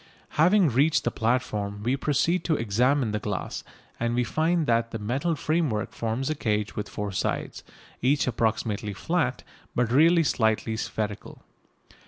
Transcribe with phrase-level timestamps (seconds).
[0.29, 3.63] Having reached the platform we proceed to examine the glass,
[3.99, 7.63] and we find that the metal framework forms a cage with four sides,
[8.01, 9.43] each approximately flat,
[9.75, 11.43] but really slightly spherical.